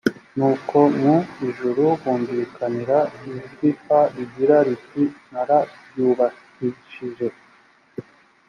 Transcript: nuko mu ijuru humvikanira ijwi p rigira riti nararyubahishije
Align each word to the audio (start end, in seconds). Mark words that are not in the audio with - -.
nuko 0.37 0.77
mu 1.01 1.15
ijuru 1.47 1.83
humvikanira 2.01 2.97
ijwi 3.31 3.69
p 3.83 3.85
rigira 4.15 4.57
riti 4.67 5.03
nararyubahishije 5.31 7.27